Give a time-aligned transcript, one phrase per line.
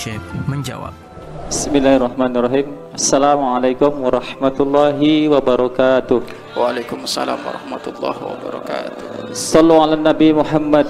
[0.00, 0.96] Syekh menjawab.
[1.52, 2.72] Bismillahirrahmanirrahim.
[2.96, 6.24] Assalamualaikum warahmatullahi wabarakatuh.
[6.56, 9.36] Waalaikumsalam warahmatullahi wabarakatuh.
[9.36, 10.88] Sallu ala Nabi Muhammad.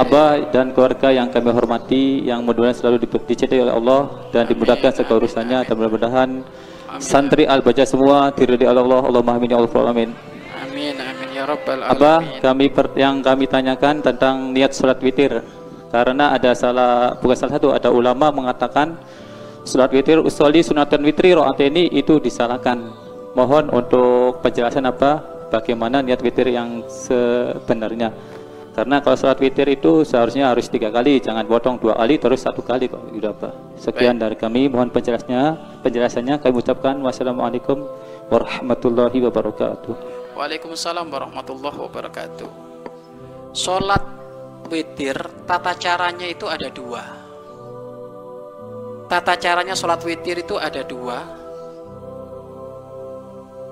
[0.00, 4.88] Abah dan keluarga yang kami hormati, yang mudah-mudahan selalu di- dicintai oleh Allah dan dimudahkan
[4.96, 6.28] segala urusannya dan mudah-mudahan
[7.04, 9.12] santri al-baca semua diridhai oleh Allah.
[9.12, 10.10] Allahumma amin ya Allah amin.
[10.56, 12.40] Amin amin ya rabbal Abah, alamin.
[12.40, 15.44] kami per- yang kami tanyakan tentang niat sholat witir
[15.90, 18.94] karena ada salah bukan salah satu ada ulama mengatakan
[19.66, 22.94] sholat witir usoli sunatan witri ro'ateni itu disalahkan.
[23.34, 28.14] Mohon untuk penjelasan apa bagaimana niat witir yang sebenarnya.
[28.70, 32.62] Karena kalau sholat witir itu seharusnya harus tiga kali jangan potong dua kali terus satu
[32.62, 36.38] kali kok udah apa sekian dari kami mohon penjelasnya penjelasannya.
[36.38, 37.82] Kami ucapkan wassalamualaikum
[38.30, 39.94] warahmatullahi wabarakatuh.
[40.38, 42.48] Waalaikumsalam warahmatullahi wabarakatuh.
[43.50, 44.19] Sholat
[44.68, 45.16] witir,
[45.48, 47.02] tata caranya itu ada dua.
[49.10, 51.18] Tata caranya sholat witir itu ada dua.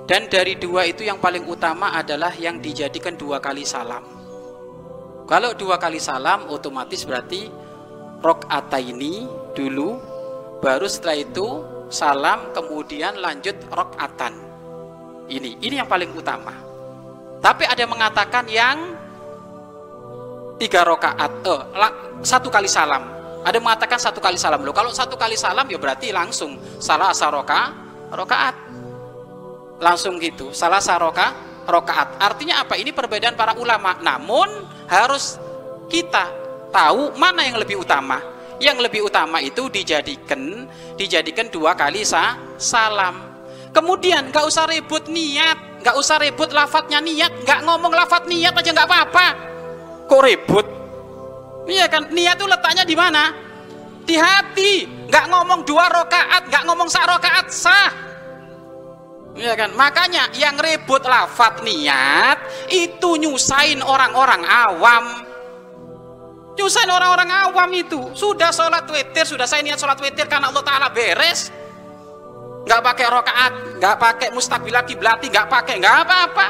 [0.09, 4.03] Dan dari dua itu yang paling utama adalah yang dijadikan dua kali salam.
[5.28, 7.53] Kalau dua kali salam, otomatis berarti
[8.83, 10.00] ini dulu,
[10.59, 11.47] baru setelah itu
[11.92, 14.34] salam, kemudian lanjut rokatan.
[15.28, 16.56] Ini, ini yang paling utama.
[17.39, 18.97] Tapi ada yang mengatakan yang
[20.59, 21.62] tiga rokaat, eh,
[22.27, 23.19] satu kali salam.
[23.47, 24.75] Ada yang mengatakan satu kali salam loh.
[24.75, 27.73] Kalau satu kali salam ya berarti langsung salah asaroka
[28.11, 28.55] rokaat.
[29.78, 31.33] Langsung gitu, salah saroka
[31.65, 32.19] rokaat.
[32.19, 32.75] Artinya apa?
[32.75, 33.95] Ini perbedaan para ulama.
[34.03, 34.50] Namun
[34.91, 35.39] harus
[35.87, 36.27] kita
[36.75, 38.19] tahu mana yang lebih utama.
[38.59, 40.67] Yang lebih utama itu dijadikan
[40.98, 43.22] dijadikan dua kali sa salam.
[43.70, 48.70] Kemudian nggak usah ribut niat, nggak usah ribut lafadznya niat, nggak ngomong lafadz niat aja
[48.75, 49.28] nggak apa-apa.
[50.09, 50.67] Kok ribut?
[51.69, 53.28] Iya kan, niat itu letaknya di mana?
[54.09, 54.88] Di hati.
[55.09, 57.93] Nggak ngomong dua rokaat, nggak ngomong sak rokaat sah.
[59.37, 62.41] Iya kan, makanya yang ribut lafadz niat
[62.72, 65.05] itu nyusahin orang-orang awam.
[66.56, 68.00] Nyusahin orang-orang awam itu.
[68.16, 71.53] Sudah sholat witir, sudah saya niat sholat witir karena Allah Ta'ala beres
[72.69, 76.47] nggak pakai rokaat, nggak pakai mustakbilat kiblati, nggak pakai, nggak apa-apa.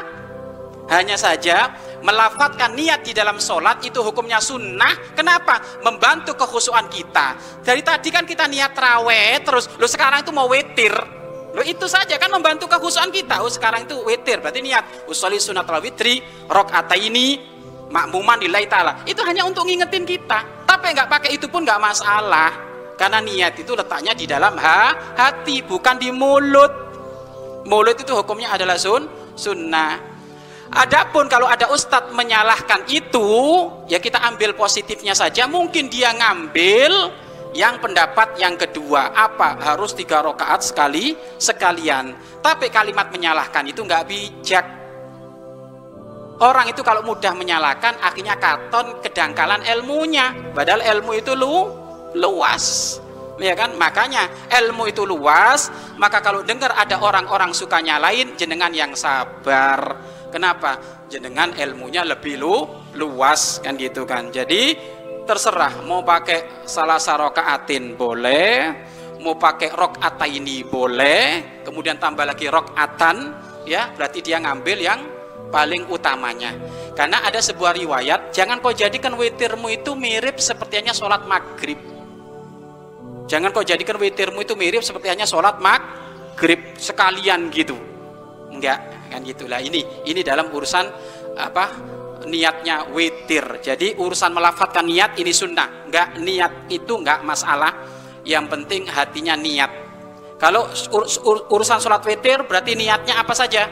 [0.91, 5.15] Hanya saja melafatkan niat di dalam sholat itu hukumnya sunnah.
[5.15, 5.81] Kenapa?
[5.83, 7.35] Membantu kekhusuan kita.
[7.63, 10.93] Dari tadi kan kita niat raweh, terus lo sekarang itu mau witir.
[11.49, 13.41] Lo itu saja kan membantu kekhusuan kita.
[13.41, 15.09] Oh sekarang itu witir, berarti niat.
[15.09, 17.41] Usoli sunat witri, rokaat ini,
[17.89, 18.93] makmuman lillahi ta'ala.
[19.03, 20.65] Itu hanya untuk ngingetin kita.
[20.69, 22.51] Tapi nggak pakai itu pun nggak masalah.
[22.99, 26.91] Karena niat itu letaknya di dalam ha, hati, bukan di mulut.
[27.63, 29.07] Mulut itu hukumnya adalah sun,
[29.39, 30.08] sunnah.
[30.69, 33.29] Adapun kalau ada ustadz menyalahkan itu,
[33.89, 35.49] ya kita ambil positifnya saja.
[35.49, 37.09] Mungkin dia ngambil
[37.57, 39.09] yang pendapat yang kedua.
[39.17, 39.57] Apa?
[39.57, 42.13] Harus tiga rakaat sekali sekalian.
[42.45, 44.65] Tapi kalimat menyalahkan itu nggak bijak.
[46.39, 50.53] Orang itu kalau mudah menyalahkan akhirnya katon kedangkalan ilmunya.
[50.53, 51.67] Padahal ilmu itu lu
[52.13, 52.97] luas
[53.39, 58.91] ya kan makanya ilmu itu luas maka kalau dengar ada orang-orang suka nyalain jenengan yang
[58.93, 59.95] sabar
[60.29, 61.03] kenapa?
[61.09, 62.55] Jenengan ilmunya lebih lu
[62.97, 64.29] luas kan gitu kan.
[64.29, 64.77] Jadi
[65.29, 68.53] terserah mau pakai salah sarokaatin boleh
[69.21, 73.35] mau pakai rok ini boleh kemudian tambah lagi rok atan
[73.67, 74.99] ya berarti dia ngambil yang
[75.53, 76.55] paling utamanya.
[76.97, 81.77] Karena ada sebuah riwayat jangan kau jadikan witirmu itu mirip sepertinya sholat maghrib.
[83.29, 87.77] Jangan kau jadikan witirmu itu mirip seperti hanya sholat maghrib sekalian gitu.
[88.49, 89.81] Enggak, kan gitulah ini.
[90.05, 90.85] Ini dalam urusan
[91.35, 91.65] apa
[92.29, 93.59] niatnya witir.
[93.59, 95.89] Jadi urusan melafatkan niat ini sunnah.
[95.89, 97.73] Enggak niat itu enggak masalah.
[98.23, 99.71] Yang penting hatinya niat.
[100.39, 103.67] Kalau ur, ur, urusan sholat witir berarti niatnya apa saja?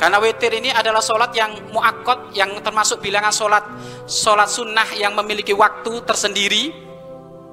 [0.00, 3.64] Karena witir ini adalah sholat yang muakot, yang termasuk bilangan sholat
[4.08, 6.90] sholat sunnah yang memiliki waktu tersendiri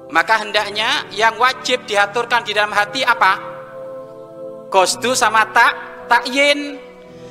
[0.08, 3.32] maka hendaknya yang wajib diaturkan di dalam hati apa?
[4.72, 5.72] Kosdu sama tak
[6.08, 6.80] takyin.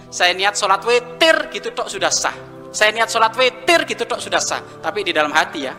[0.07, 2.31] Saya niat sholat witir gitu tok sudah sah.
[2.71, 4.63] Saya niat sholat witir gitu tok sudah sah.
[4.79, 5.75] Tapi di dalam hati ya.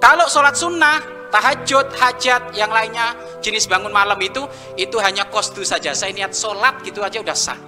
[0.00, 3.12] Kalau sholat sunnah, tahajud, hajat, yang lainnya
[3.44, 4.46] jenis bangun malam itu
[4.78, 5.92] itu hanya kosdu saja.
[5.92, 7.58] Saya niat sholat gitu aja udah sah.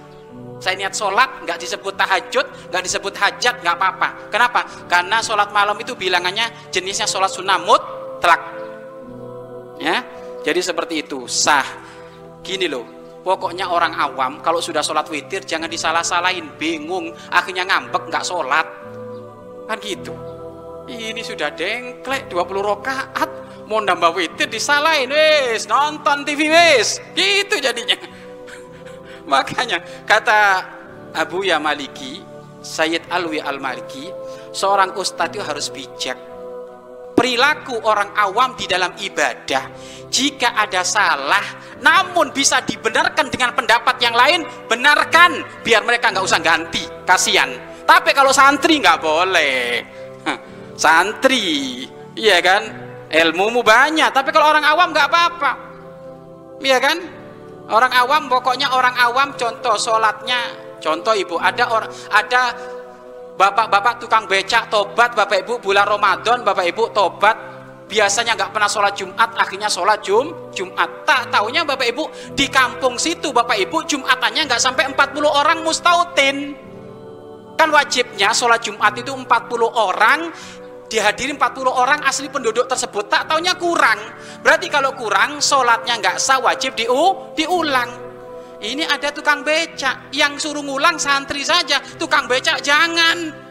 [0.57, 4.09] Saya niat sholat, nggak disebut tahajud, nggak disebut hajat, nggak apa-apa.
[4.33, 4.65] Kenapa?
[4.89, 8.41] Karena sholat malam itu bilangannya jenisnya sholat sunnah mutlak.
[9.77, 10.01] Ya,
[10.41, 11.85] jadi seperti itu sah.
[12.41, 12.96] Gini loh,
[13.27, 18.63] pokoknya orang awam kalau sudah sholat witir jangan disalah-salahin, bingung, akhirnya ngambek nggak sholat,
[19.67, 20.15] kan gitu.
[20.87, 23.27] ini sudah dengklek 20 rokaat
[23.67, 25.11] mau nambah witir disalahin.
[25.11, 27.03] Wis nonton TV wis.
[27.11, 27.99] Gitu jadinya.
[29.31, 30.63] Makanya kata
[31.11, 32.23] Abu Ya Maliki
[32.63, 34.07] Sayyid Alwi Al Maliki
[34.55, 36.17] seorang ustadz itu harus bijak.
[37.13, 39.73] Perilaku orang awam di dalam ibadah
[40.07, 46.41] jika ada salah namun bisa dibenarkan dengan pendapat yang lain benarkan biar mereka nggak usah
[46.41, 47.49] ganti kasihan.
[47.87, 49.61] Tapi kalau santri nggak boleh.
[50.77, 51.85] Santri
[52.17, 52.63] iya kan?
[53.07, 55.51] Ilmumu banyak tapi kalau orang awam nggak apa-apa.
[56.61, 56.97] Iya kan?
[57.67, 62.53] Orang awam pokoknya orang awam contoh sholatnya contoh ibu ada orang ada
[63.37, 67.56] bapak-bapak tukang becak tobat bapak ibu bulan Ramadan bapak ibu tobat
[67.87, 71.07] biasanya nggak pernah sholat Jumat akhirnya sholat Jum Jumat.
[71.07, 76.53] Tak taunya bapak ibu di kampung situ bapak ibu Jumatannya nggak sampai 40 orang mustautin.
[77.57, 79.25] Kan wajibnya sholat Jumat itu 40
[79.71, 80.29] orang
[80.87, 83.07] dihadiri 40 orang asli penduduk tersebut.
[83.09, 83.97] Tak taunya kurang.
[84.43, 88.05] Berarti kalau kurang sholatnya nggak sah wajib diu diulang.
[88.57, 91.77] Ini ada tukang becak yang suruh ngulang santri saja.
[91.97, 93.46] Tukang becak jangan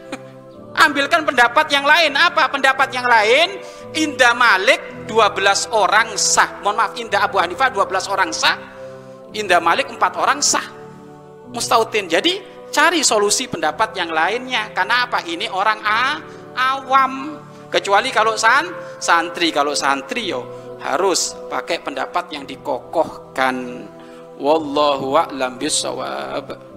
[0.77, 2.13] ambilkan pendapat yang lain.
[2.13, 3.57] Apa pendapat yang lain?
[3.97, 6.61] Indah Malik 12 orang sah.
[6.61, 8.57] Mohon maaf Indah Abu Hanifah 12 orang sah.
[9.33, 10.63] Indah Malik 4 orang sah.
[11.51, 12.05] Mustautin.
[12.07, 12.39] Jadi
[12.69, 14.69] cari solusi pendapat yang lainnya.
[14.71, 15.25] Karena apa?
[15.25, 16.03] Ini orang A
[16.55, 17.13] awam.
[17.67, 18.71] Kecuali kalau san
[19.01, 19.51] santri.
[19.51, 23.87] Kalau santri yo harus pakai pendapat yang dikokohkan.
[24.37, 26.76] Wallahu a'lam bisawab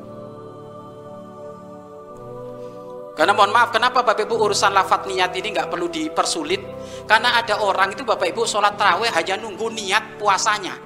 [3.11, 6.63] karena mohon maaf kenapa Bapak Ibu urusan lafat niat ini nggak perlu dipersulit?
[7.11, 10.79] Karena ada orang itu Bapak Ibu sholat taraweh hanya nunggu niat puasanya.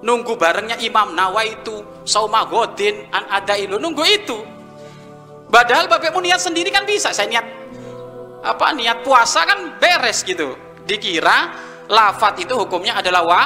[0.00, 4.38] Nunggu barengnya Imam Nawaitu Sauma Godin an ada ilu nunggu itu.
[5.52, 7.46] Padahal Bapak Ibu niat sendiri kan bisa saya niat
[8.40, 10.56] apa niat puasa kan beres gitu.
[10.88, 11.52] Dikira
[11.84, 13.42] lafat itu hukumnya adalah wa,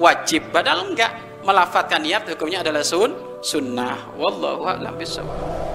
[0.00, 0.48] wajib.
[0.48, 3.12] Padahal enggak melafatkan niat hukumnya adalah sun
[3.44, 4.16] sunnah.
[4.16, 5.67] Wallahu a'lam bishawab